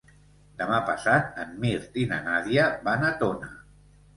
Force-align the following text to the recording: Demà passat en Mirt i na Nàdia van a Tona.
Demà 0.61 0.79
passat 0.87 1.37
en 1.43 1.53
Mirt 1.65 2.01
i 2.05 2.07
na 2.15 2.19
Nàdia 2.31 2.67
van 2.89 3.07
a 3.11 3.13
Tona. 3.25 3.53